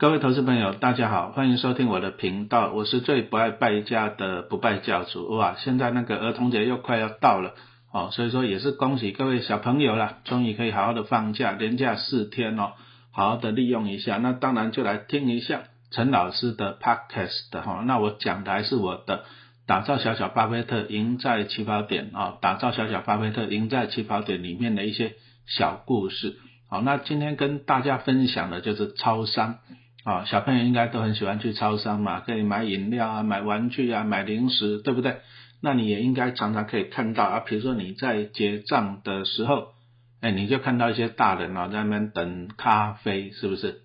[0.00, 5.28] 各位投资朋友，大家好，欢迎收听我的频道，我是最不爱败家的不败教主。
[5.36, 7.52] 哇，现在那个儿童节又快要到了，
[7.92, 12.72] 哦，所以说也是恭喜各位小朋友啦，终于可以好好的放假，连假四天哦，
[13.12, 14.16] 好好的利用一下。
[14.16, 19.26] 那当然就来听一下陈老师的 podcast 哈，那我讲的还是我的
[19.66, 25.12] 打造小小巴菲特赢在起跑点啊，打造小小巴菲特赢在起跑点里面的一些
[25.44, 26.36] 小故事。
[26.70, 29.58] 好，那今天跟大家分享的就是超商。
[30.04, 35.18] 啊，小朋友应该都很喜欢去超商嘛，可以买饮料啊，买玩具啊，买零食，对不对？
[35.62, 39.74] 那你也应该常常可以看到啊，比如说你在结账的时候，
[40.22, 43.82] 哎，你就看到一些大人啊在那边等咖啡，是不是？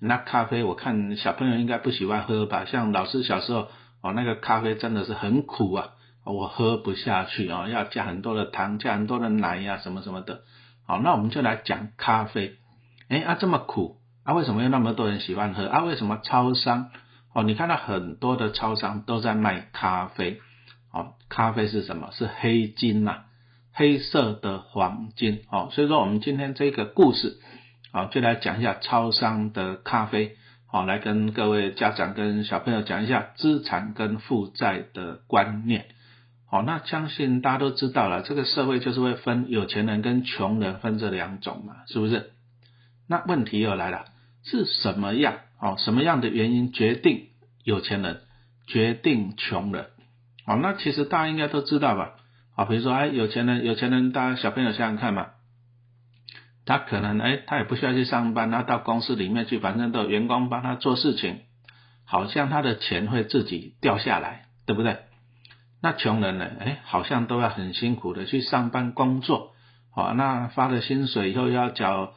[0.00, 2.64] 那咖啡我看小朋友应该不喜欢喝吧？
[2.64, 3.66] 像老师小时候
[4.02, 5.88] 哦，那个咖啡真的是很苦啊，
[6.24, 10.42] 我喝不下去啊，要加很多的糖，加很多的奶呀，什么什么的。
[10.86, 12.54] 好，那我们就来讲咖啡。
[13.08, 13.96] 哎啊，这么苦。
[14.26, 15.68] 啊，为什么有那么多人喜欢喝？
[15.68, 16.90] 啊，为什么超商
[17.32, 17.44] 哦？
[17.44, 20.40] 你看到很多的超商都在卖咖啡，
[20.92, 22.10] 哦，咖啡是什么？
[22.10, 23.18] 是黑金呐，
[23.72, 25.68] 黑色的黄金哦。
[25.70, 27.38] 所以说，我们今天这个故事，
[27.92, 30.36] 好，就来讲一下超商的咖啡，
[30.66, 35.86] 好，来跟各位家长跟小朋友讲一下资产跟负债的观念。
[36.50, 42.32] 好，那相信大家都知道了，这个社会就是会分有钱人跟穷人分这两种嘛，是不是？
[43.08, 44.06] 那问题又来了。
[44.46, 45.40] 是什么样？
[45.60, 47.28] 哦，什么样的原因决定
[47.64, 48.22] 有钱人，
[48.68, 49.86] 决定穷人？
[50.46, 52.12] 哦，那其实大家应该都知道吧？
[52.54, 55.30] 啊，比如说，哎，有钱人，有钱人，大家小朋友想想看嘛，
[56.64, 61.40] 他可能，哎，他也不需要去上班，他到公司里面去，反正都有员工帮他做事情，
[62.04, 64.98] 好像他的钱会自己掉下来，对不对？
[65.82, 66.48] 那穷人呢？
[66.60, 69.54] 哎，好像都要很辛苦的去上班工作，
[69.92, 72.14] 好，那发了薪水以后要缴。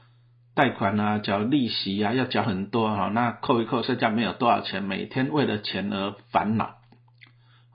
[0.56, 6.76] 贷款啊，缴利息啊，要缴很多哈，那扣一扣，剩下没有多少钱，每天为了钱而烦恼，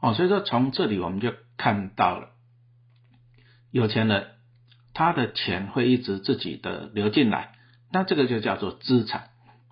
[0.00, 2.28] 哦，所以说从这里我们就看到了，
[3.70, 4.26] 有钱人
[4.92, 7.52] 他的钱会一直自己的流进来，
[7.92, 9.30] 那这个就叫做资产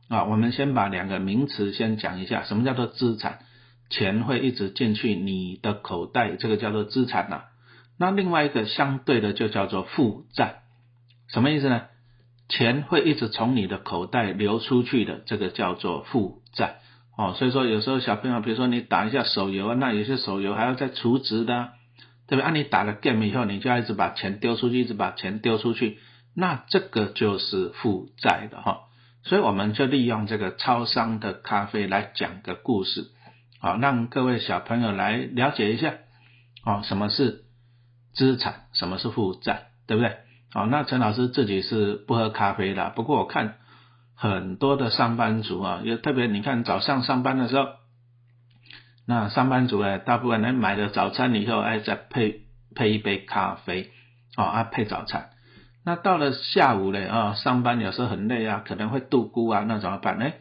[0.09, 0.25] 啊。
[0.25, 3.41] 我们先把两个名词先讲一下，什么叫做资产？
[3.91, 7.44] 钱会一直进去你的口袋，这个叫做资产呐。
[7.98, 10.62] 那另外一个相对的就叫做负债，
[11.28, 11.82] 什么意思呢？
[12.53, 16.81] 钱会一直从你的口袋流出去的，这个叫做负债
[17.17, 17.33] 哦。
[17.35, 21.71] 所以说有时候小朋友，比如说你打一下手游啊，那有些手游还要再储值的，
[22.29, 22.43] 对不对？
[22.43, 25.99] 按你打了 game 以后，你就要一直把钱丢出去，一直把钱丢出去，
[26.37, 28.83] 那这个就是负债的哈。
[29.25, 33.07] 所以我们就利用这个超商的咖啡来讲个故事，
[33.61, 35.95] 好，让各位小朋友来了解一下
[36.67, 37.45] 哦，什么是
[38.13, 40.17] 资产，什么是负债，对不对？
[40.55, 43.55] 好，那陈老师自己是不喝咖啡的，不过我看
[44.15, 47.69] 很多的上班族啊，也特别你看早上上班的时候，
[49.07, 52.43] 那上班族哎，大部分人买了早餐以后，哎，再配
[52.75, 53.91] 配一杯咖啡，
[54.37, 55.31] 哦啊配早餐。
[55.85, 60.19] 那到了下午嘞啊，上班有时候很累啊，可能会度孤啊，那怎么办？
[60.19, 60.34] 哎，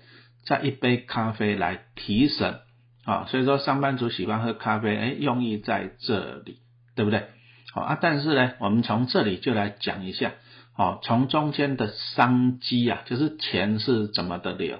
[0.45, 2.59] 再一杯咖啡来提神
[3.05, 3.25] 啊。
[3.29, 6.57] 所以说上班族喜欢喝咖啡，哎，用意在这里，
[6.97, 7.27] 对不对？
[7.73, 10.31] 好啊，但是呢，我们从这里就来讲一下，
[10.75, 14.79] 哦，从中间的商机啊，就是钱是怎么的流。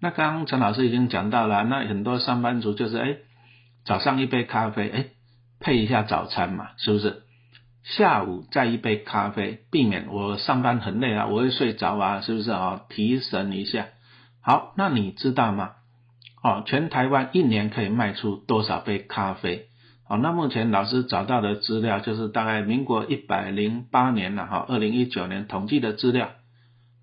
[0.00, 3.16] 那刚刚陈老师已经讲到了，那很多上班族就是，哎，
[3.84, 5.06] 早上一杯咖啡，哎，
[5.58, 7.22] 配一下早餐嘛，是不是？
[7.82, 12.82] 下午再一杯咖啡，避免我上班很累啊，我会睡着啊，是不是啊？
[12.88, 13.86] 提神一下。
[14.42, 15.72] 好，那你知道吗？
[16.42, 19.68] 哦，全台湾一年可以卖出多少杯咖啡？
[20.08, 26.30] 好，那目前老师找到的资料就是大概民国一百零八年了哈，二零一九年统计的资料。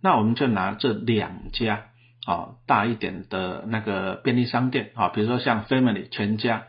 [0.01, 1.85] 那我们就拿这两家
[2.25, 6.63] 哦大一点的那个便利商店啊，比如说像 Family 全家，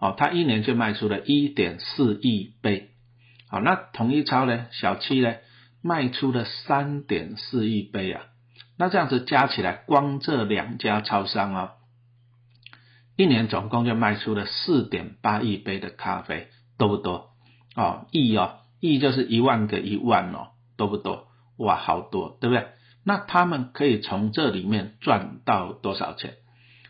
[0.00, 2.90] 哦，它一年就卖出了一点四亿杯。
[3.48, 5.34] 好，那统一超呢，小七呢，
[5.84, 8.22] 卖出了三点四亿杯啊。
[8.76, 11.72] 那这样子加起来，光这两家超商啊。
[13.16, 16.48] 一年总共就卖出了四点八亿杯的咖啡，
[16.78, 17.30] 多不多？
[17.74, 21.26] 哦，亿哦，亿就是一万个一万哦，多不多？
[21.56, 22.66] 哇，好多，对不对？
[23.04, 26.34] 那他们可以从这里面赚到多少钱？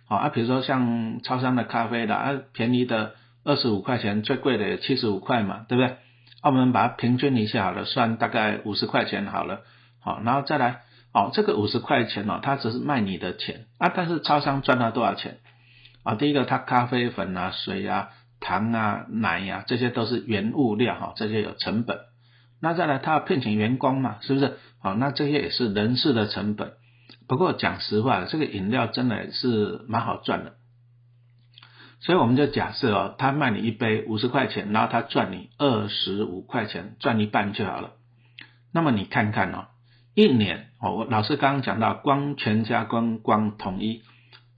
[0.08, 3.14] 好啊，比如说像超商的咖啡的啊，便宜的
[3.44, 5.96] 二十五块钱，最贵的也七十五块嘛，对不对？
[6.42, 9.60] 我们把它平均一下好了，算大概五十块钱好了。
[10.00, 10.82] 好，然后再来，
[11.12, 15.38] 哦，这个五十块钱哦，它只是卖你的钱啊，但是超商赚到多少钱？
[16.06, 21.98] 啊，第一个，它咖啡粉啊、水啊、糖啊、奶呀，这些都是原物料哈，这些有成本。
[22.62, 24.56] 那再来，它要聘请员工嘛，是不是？
[24.80, 26.74] 好，那这些也是人事的成本。
[27.26, 30.54] 不过讲实话，这个饮料真的是蛮好赚的。
[31.98, 37.94] 所以我们就假设哦，他卖你一杯五十块钱，然后他赚你二十五块钱，赚一半就好了。
[38.72, 39.66] 那么你看看哦，
[40.14, 44.02] 一年哦，我老师刚刚讲到，光全家、光光统一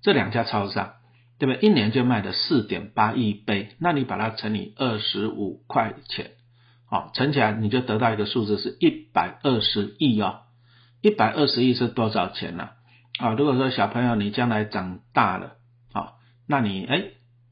[0.02, 0.92] 这两家超商，
[1.38, 1.60] 对不对？
[1.60, 6.32] 一年就卖了四点八亿杯，那你把它乘以二十五块钱，
[6.86, 10.40] 好，乘起来你就得到一个数字是一百二十亿哦。
[11.00, 12.70] 一百二十亿是多少钱呢？
[13.18, 15.52] 啊，如果说小朋友你将来长大了，
[15.92, 16.12] 啊，
[16.46, 17.04] 那你哎。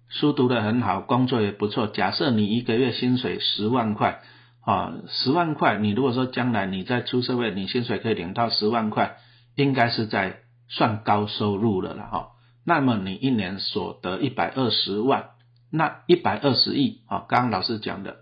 [0.09, 1.89] 书读得很好，工作也不错。
[1.89, 4.21] 假设你一个月薪水十万块，
[4.65, 9.17] 啊，十万块，你如果说将来你在出社会，你薪水可以领到十万块，
[9.57, 12.29] 应该是在算高收入了了哈。
[12.67, 15.31] 那么你一年所得一百二十万，
[15.71, 18.17] 那一百二十亿啊，刚刚老师讲的，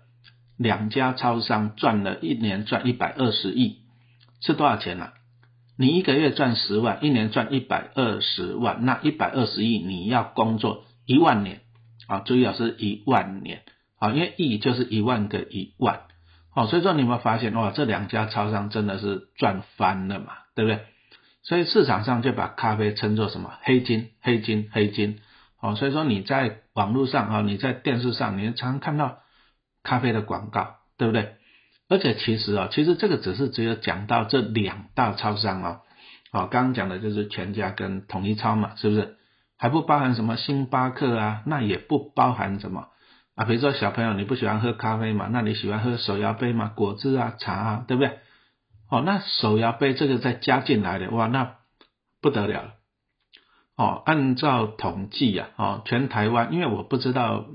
[0.57, 3.79] 两家超商赚了一年赚一百二十亿，
[4.41, 5.09] 是多少钱呢？
[5.77, 11.61] 你一个月赚十万，一年赚一百二十万，那一百二十亿你要工作一万年。
[12.07, 13.63] 啊，注意啊，是一万年
[13.97, 16.01] 啊，因为亿就是一万个一万，
[16.51, 20.81] 好，所以说你有没有发现哇，这两家超商真的是赚翻了嘛，对不对？
[21.47, 25.19] 所以市场上就把咖啡称作什么黑金、黑金、黑金，
[25.61, 29.19] 哦，所以说你在网络上啊，你在电视上，你常常看到
[29.83, 31.35] 咖啡的广告，对不对？
[31.87, 35.81] 而且其实啊，其实这个只是只有讲到这两大超商哦，
[36.31, 39.17] 好，刚刚讲的就是全家跟统一超嘛，是不是？
[39.55, 42.87] 还不包含什么星巴克啊，那也不包含什么
[43.35, 48.17] 啊，比如说小朋友你不喜欢喝咖啡嘛，那你喜欢喝手摇杯嘛，果汁啊、茶啊，对不对？
[48.89, 51.55] 哦，那手摇杯这个再加进来的，哇，那
[52.21, 52.73] 不得了了。
[53.75, 57.45] 哦，按照统计啊，哦，全台湾，因为我不知道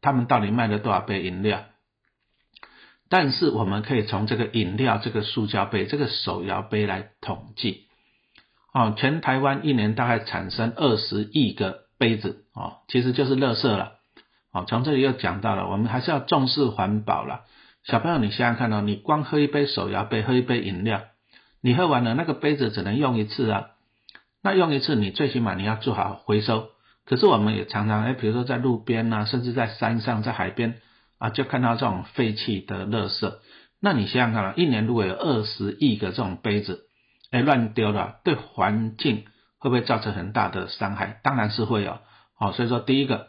[0.00, 1.64] 他们到底卖了多少杯饮料，
[3.10, 7.86] 但是我们可以从这个饮料这个塑胶杯、这个手摇杯来统计。
[8.72, 13.94] 哦，全台湾一年大概产生二十亿个杯子，哦，其实就是垃圾了。
[14.52, 17.44] 哦，从这里又讲到了，我们还是要重视环保了。
[17.88, 21.04] 小朋友，你想想看哦，你光喝一杯手摇杯，喝一杯饮料，
[21.62, 23.68] 你喝完了那个杯子只能用一次啊。
[24.42, 26.68] 那用一次，你最起码你要做好回收。
[27.06, 30.82] 可是我们也常常，哎，比如说在路边呐，甚至在山上、在海边
[31.16, 33.32] 啊，就看到这种废弃的垃圾。
[33.80, 36.84] 那你想想看啊，一年如果有二十亿个这种杯子。
[37.30, 39.24] 哎，乱丢了，对环境
[39.58, 41.20] 会不会造成很大的伤害？
[41.22, 41.96] 当然是会有。
[42.38, 43.28] 好，所以说第一个，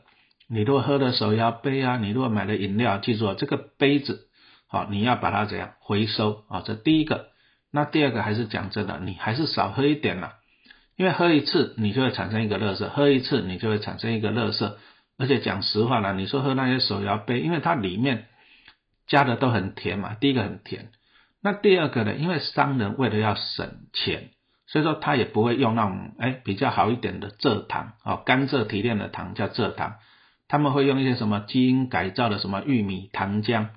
[0.49, 4.27] 你如果喝的手摇杯啊，你如果买的饮料，记住啊这个杯子，
[4.69, 6.61] 好，你要把它怎样回收啊？
[6.63, 7.29] 这第一个。
[7.71, 10.35] 那第二个还是讲真的，你还是少喝一点啦，
[10.95, 14.73] 因为喝一次你就会产生一个垃圾，喝一次你就会产生一个垃圾。
[15.17, 18.27] 而且讲实话啦，你说喝那些手摇杯，因为它里面
[19.07, 20.91] 加的都很甜嘛，第一个很甜。
[21.41, 22.13] 那第二个呢？
[22.15, 24.29] 因为商人为了要省钱，
[24.67, 29.95] 所以说他也不会用那种哎比较好一点的蔗糖哦，甘蔗提炼的糖叫蔗糖，
[30.47, 33.67] 他们会用一些什么基因改造的什么玉米糖浆，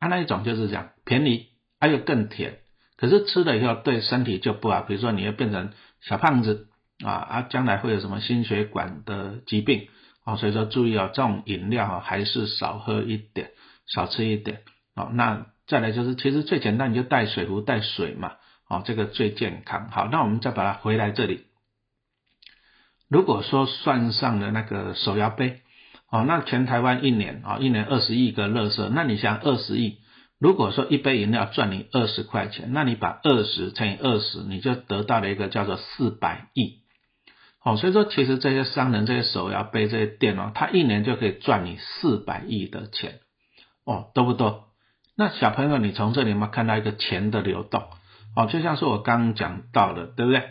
[0.00, 1.46] 啊那一种就是这样便宜，
[1.78, 2.58] 还有更甜，
[2.96, 6.66] 可是吃了以后对身体就不好，比如说你会变成小胖子
[7.04, 9.86] 啊啊，将来会有什么心血管的疾病
[10.24, 13.52] 啊，所以说注意哦，这种饮料啊还是少喝一点，
[13.86, 14.62] 少吃一点
[14.96, 15.46] 哦，那。
[15.66, 18.32] 再来就是，其实最简单，你就带水壶带水嘛，
[18.68, 19.88] 哦，这个最健康。
[19.92, 21.44] 好，那我们再把它回来这里。
[23.08, 25.60] 如果说算上了那个手摇杯，
[26.10, 29.98] 哦，那全台湾一年啊，一年二十亿个垃圾，那你想二十亿，
[30.40, 36.80] 如果说一杯饮料赚你二十块钱，那你把二十乘以二十，你就得到了一个叫做四百亿。
[37.60, 43.20] 好，所以说其实这些商人、这些手摇杯、这些店哦，他一年就可以赚你四百亿的钱，
[43.84, 44.64] 哦，多不多？
[45.16, 47.84] 那小朋友，你从这里有没有看到一个钱的流动？
[48.34, 50.42] 哦，就像是我刚刚讲到的，对不对？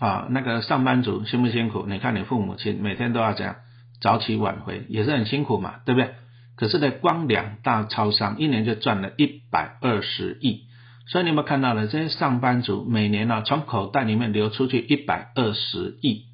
[0.00, 1.86] 啊，那个上班族辛不辛苦？
[1.86, 3.56] 你看你父母亲每天都要这样
[4.00, 6.14] 早起晚回，也是很辛苦嘛，对不对？
[6.56, 10.62] 可是呢，光两大超商一年就赚了一百二十亿，
[11.06, 11.86] 所以你有没有看到呢？
[11.86, 16.24] 这些上班族每年呢，从口袋里面流出去一百二十亿，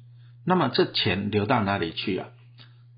[0.45, 2.27] 那么这钱流到哪里去啊？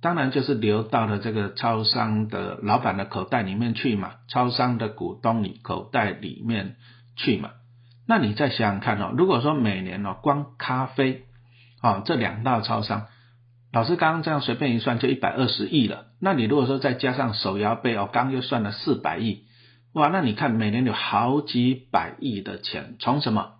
[0.02, 6.76] 当然就是流到了这个超商的老板的口袋里面去嘛，超商的股东里口袋里面
[7.16, 7.50] 去嘛。
[8.08, 11.24] 那你再想想看哦，如果说每年哦光咖啡
[11.82, 13.08] 啊这两大超商，
[13.76, 16.06] 老师刚刚这样随便一算就一百二十亿了。
[16.22, 19.44] 那你如果说再加上手摇杯哦，刚又算了四百亿，
[19.92, 23.56] 哇，那你看每年有好几百亿的钱从什么？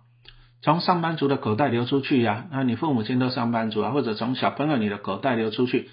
[0.62, 2.46] 从上班族的口袋流出去呀？
[2.50, 5.90] 那你父母亲都上班族啊，或者从小朋友你的口袋流出去？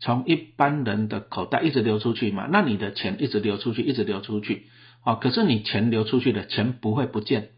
[0.00, 4.66] 从一般人的口袋一直流出去嘛，那你的钱一直流出去，一直流出去，
[5.02, 7.48] 哦，可是你钱流出去的钱不会不见，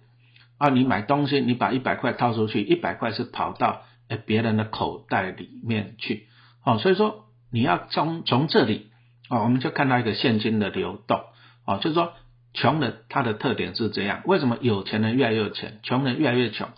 [0.59, 6.27] 啊，你买东西，你把一百块掏出去，一百块是跑到诶别人的口袋里面去，
[6.65, 8.89] 哦，所以说你要从从这里，
[9.29, 11.21] 哦，我们就看到一个现金的流动，
[11.67, 12.13] 哦，就是说
[12.53, 16.69] 穷人他的特点是这样，为什么有钱人越来越有钱，穷人越来越穷？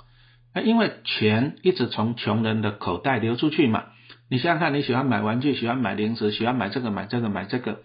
[0.55, 3.85] 那因为钱一直从穷人的口袋流出去嘛。
[4.29, 7.83] 你想想看，你喜欢买玩具，喜欢买零食，喜欢买这个买这个买这个，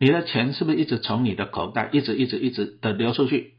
[0.00, 3.52] 你的钱是不是一直从你的口袋一直一直一直的流出去？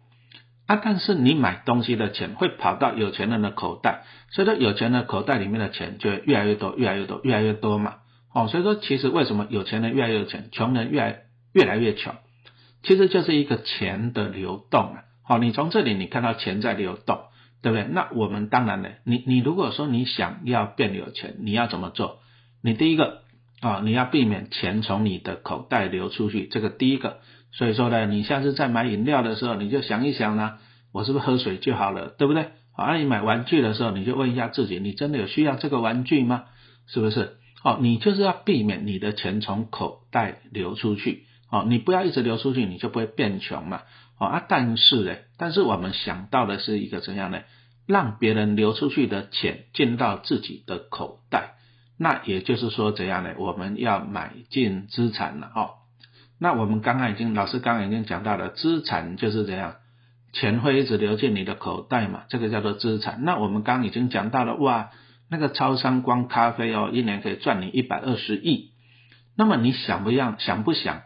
[0.67, 7.97] 啊，但是你买东西的钱会跑到有钱人的口袋，所以说有钱人口袋里面的钱就越来越多，越来越多，越来越多嘛。
[8.33, 11.19] 哦，所以说其实为什么有钱人越来越有钱，穷人越来
[11.53, 12.15] 越来越穷，
[12.81, 15.03] 其实就是一个钱的流动啊。
[15.23, 17.19] 好，你从这里你看到钱在流动，
[17.61, 17.85] 对不对？
[17.85, 22.21] 那我们当然呢，你你如果说你想要变有钱，你要怎么做？
[22.63, 23.21] 你第一个
[23.61, 27.19] 啊，你要避免钱从你的口袋流出去，这个第一个。
[27.57, 30.57] 所以说呢，你下次在买饮料的时候，你就想一想呢，
[30.91, 32.49] 我是不是喝水就好了，对不对？
[32.75, 36.43] 啊，你买玩具的时候，你就问一下自己，你真的有需要这个玩具吗？
[36.85, 37.37] 是不是？
[37.63, 43.83] 哦，你就是要避免你的钱从口袋流出去，哦，你不要一直流出去，你就不会变穷嘛。
[44.19, 47.39] 哦啊，但是呢，但是我们想到的是一个怎样呢？
[47.87, 51.53] 让别人流出去的钱进到自己的口袋，
[51.97, 53.35] 那也就是说怎样呢？
[53.37, 55.69] 我们要买进资产了，哦。
[56.39, 59.75] 那我们刚刚已经，老师刚刚已经讲到了，资产就是这样，
[60.33, 63.23] 钱会一直流进你的口袋嘛，这个叫做资产。
[63.23, 64.91] 那我们刚刚已经讲到了，哇，
[65.29, 68.71] 那个超商光咖啡哦，一年可以赚你一百二十亿。
[69.37, 71.03] 那么你想不想，想不想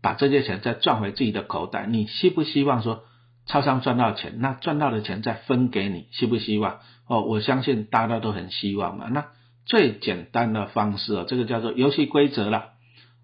[0.00, 1.86] 把这些钱再赚回自己的口袋？
[1.86, 3.02] 你希不希望说，
[3.46, 6.78] 超商赚到钱，那赚到的钱再分给你，希不希望？
[7.08, 9.08] 哦，我相信大家都很希望嘛。
[9.10, 9.26] 那
[9.66, 12.70] 最简单的方式哦，这个叫做游戏规则了。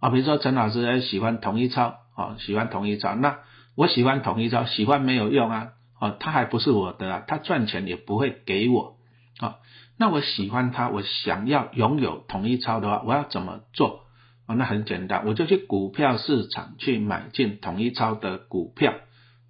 [0.00, 3.38] 啊，比如说陈老师喜欢统一超，啊，喜欢统一超，那
[3.76, 5.68] 我喜欢统一超，喜欢没有用啊，
[6.00, 8.96] 哦，他还不是我的啊，他赚钱也不会给我，
[9.40, 9.56] 啊，
[9.98, 14.04] 那我喜欢他，我想要拥有统一超的话，我要怎么做？
[14.46, 18.94] 啊，那很简单，我就去股票市场去买进统一超的股票，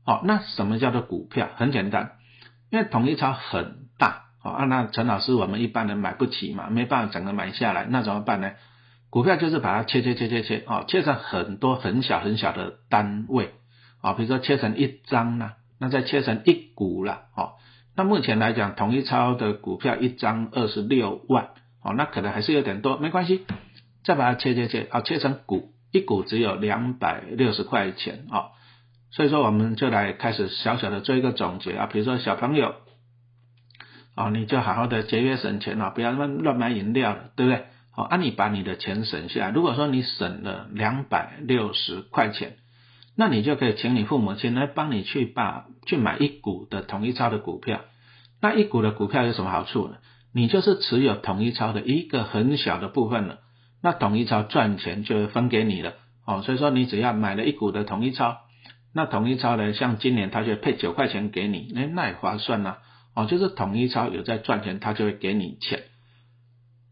[0.07, 1.51] 哦，那什么叫做股票？
[1.57, 2.13] 很简单，
[2.71, 8.53] 因为统一超很大，啊，那陈老师我们一般人买不起嘛，没办法整个买下来，那怎么办呢？
[9.09, 13.51] 股票就是把它切切切切切，哦，切成很多很小很小的单位，
[14.03, 17.53] 啊，比如说切成一张呢，那再切成一股啦，哦，
[17.97, 21.51] 那目前来讲，统一超的股票一张二十六万，
[21.83, 23.47] 哦，那可能还是有点多，没关系，
[24.05, 28.49] 再把它切切切，啊，切成股，一股只有两百六十块钱，啊，
[29.13, 32.75] 所以说我们就来开始小小的做一个总结啊，比如说小朋友，
[34.15, 37.67] 啊，你就好好的节约省钱啊，不要乱乱买饮料了，对不对？
[37.97, 39.51] 好，那你把你的钱省下来。
[39.51, 42.59] 如果说你省了两百六十块钱，
[43.17, 47.81] 那你就可以请你父母亲来帮你去把去买一股的统一超的股票。
[48.43, 49.97] 那一股的股票有什么好处呢？
[50.35, 53.39] 你就是持有统一超的一个很小的部分了。
[53.83, 55.95] 那统一超赚钱就分给你了。
[56.27, 58.37] 哦，所以说你只要买了一股的统一超，
[58.93, 62.77] 那统一超呢，像今年他就配九块钱给你，那那也划算呐。
[63.15, 65.85] 哦，就是统一超有在赚钱，他就会给你钱。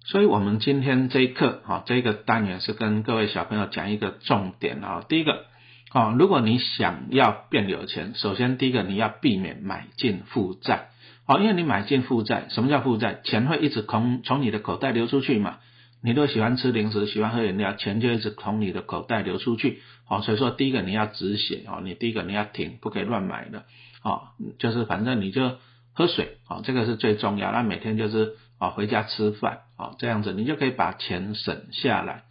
[0.06, 5.02] 所以，我们今天这一课，哈，这个单元是跟各位小朋友讲一个重点啊。
[5.08, 5.46] 第一个，
[5.92, 10.88] 啊，如果你想要变有钱，首先第一个你要避免买进负债，
[11.26, 13.20] 哦，因为你买进负债，什么叫负债？
[13.24, 15.56] 钱会一直从从你的口袋流出去嘛。
[16.02, 23.64] 你都喜欢吃零食，喜欢喝饮料，钱就一直从你的口袋流出去，哦，所以说第一个你要止血，啊，你第一个你要停，不可以乱买的，
[24.02, 25.56] 啊，就是反正你就
[25.94, 28.34] 喝水，啊，这个是最重要，那每天就是。
[28.58, 32.22] 啊，回家吃饭啊，这样子你就可以把钱省下来。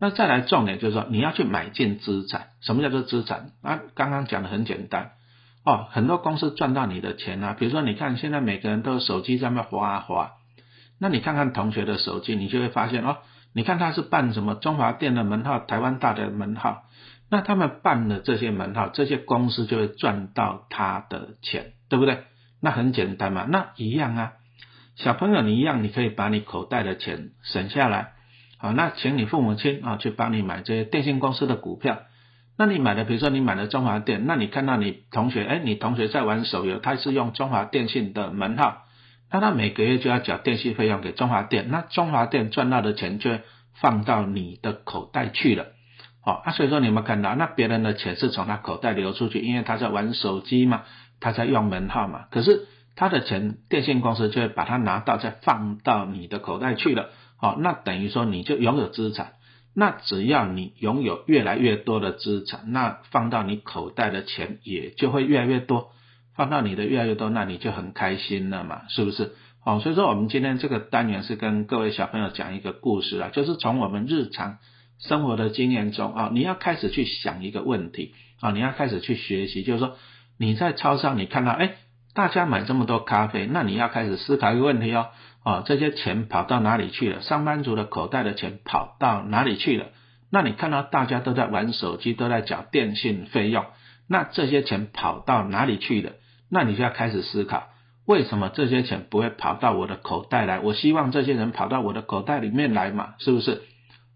[0.00, 2.48] 那再来重点就是说，你要去买进资产。
[2.60, 3.50] 什么叫做资产？
[3.62, 5.10] 啊，刚刚讲的很简单
[5.64, 7.56] 哦，很多公司赚到你的钱啊。
[7.58, 10.34] 比如说，你看现在每个人都有手机在那划啊划，
[11.00, 13.16] 那你看看同学的手机，你就会发现哦，
[13.52, 16.84] 你看他是办什么中华电的门号、台湾大的门号，
[17.28, 22.22] 那他们办的这些门号，这些公司就会赚到他的钱，对不对？
[22.60, 24.32] 那很简单嘛，那一样啊。
[24.98, 28.14] 小朋友，你一样，你可以把你口袋的钱省下来，
[28.58, 32.00] 好，那请你父母亲啊去帮你买这些电信公司的股票。
[32.58, 38.86] 那你买的，比如说你买的中华电，那你看到你同学，哎，你同学在玩手游，他是用中华电信的门号，
[39.30, 43.30] 那他每个月就要缴电信费用给中华电，那中华电赚到的钱就
[43.74, 45.66] 放到你的口袋去了，
[46.24, 50.82] 好，那所以说你有没有看到，那别人的钱是从他口袋流出去，因为他在玩手机嘛，
[51.20, 52.66] 他在用门号嘛，可是。
[52.98, 57.10] 他的钱，电信公司就会把它拿到，再放到你的口袋去了。
[57.36, 59.34] 好，那等于说你就拥有资产。
[59.72, 65.92] 那只要你拥有越来越多的资产，那放到你口袋的钱也就会越来越多。
[66.34, 69.30] 放到你的越来越多，那你就很开心了嘛，是不是？
[69.60, 74.58] 好，所以说我们今天这个单元是跟各位小朋友讲一个故事啊，就是从我们日常
[74.98, 79.96] 生活的经验中啊，你要开始去想一个问题啊，你要开始去学习，就是说
[80.36, 81.76] 你在超商你看到哎，
[82.18, 85.10] 大家买这么多咖啡，那你要开始思考一个问题哦，
[85.44, 87.20] 啊，这些钱跑到哪里去了？
[87.20, 89.86] 上班族的口袋的钱跑到哪里去了？
[90.28, 93.66] 那你看到大家都在玩手机，都在缴电信费用，
[94.08, 96.14] 那这些钱跑到哪里去了？
[96.50, 97.68] 那你就要开始思考，
[98.04, 100.58] 为什么这些钱不会跑到我的口袋来？
[100.58, 103.62] 我希望这些人跑到我的口袋里面来嘛，是不是？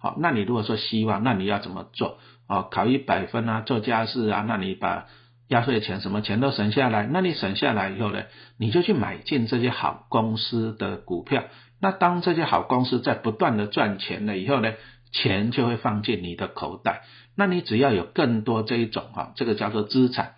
[0.00, 2.18] 好，那你如果说希望，那你要怎么做？
[2.48, 5.06] 哦，考一百分啊，做家事啊，那你把
[5.52, 8.22] 压岁钱什么钱都省下来，那你省下来以后呢，
[8.58, 11.44] 你就去买进这些好公司的股票。
[11.80, 14.72] 那当这些好公司在不断的赚钱了以后呢，
[15.12, 17.02] 钱就会放进你的口袋。
[17.36, 20.32] 那你只要有更多这一种哈，这个叫做资产。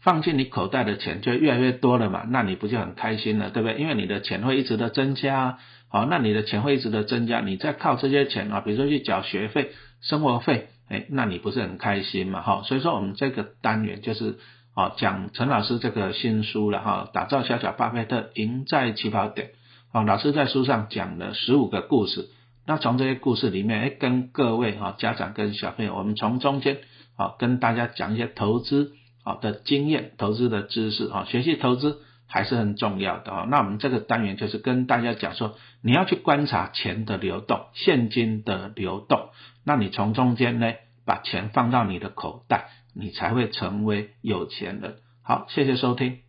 [0.00, 3.78] 放进你口袋的钱就越来越多了嘛，那你不就很开心了，对不对？
[3.78, 9.70] 因为你的钱会一直的增加，好，那你的钱会一直的增加，你再靠这些钱啊，比如说去缴学费、
[10.02, 12.42] 生活费，哎，那你不是很开心嘛？
[12.42, 14.38] 哈，所以说我们这个单元就是
[14.74, 19.50] 啊，讲陈老师这个新书了哈，打造小小巴菲特，赢在起跑点。
[19.92, 22.28] 啊，老师在书上讲了十五个故事，
[22.66, 26.78] 那从这些故事里面，哎，跟各位哈家长跟小朋友，我们从中间
[27.16, 28.92] 啊跟大家讲一些投资。
[29.26, 33.46] 啊的经验、投资的知识啊，学习投资还是很重要的啊。
[33.48, 39.30] 那我们这个单元就是跟大家讲说，你要去观察钱的流动、现金的流动，
[39.64, 40.72] 那你从中间呢
[41.06, 44.96] 把钱放到你的口袋，你才会成为有钱人。
[45.22, 46.23] 好，谢谢收听。